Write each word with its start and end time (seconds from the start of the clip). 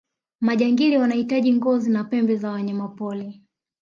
majangili 0.41 0.97
wanahitaji 0.97 1.53
ngozi 1.53 1.89
na 1.89 2.03
pembe 2.03 2.35
za 2.35 2.49
wanyamapori 2.51 3.41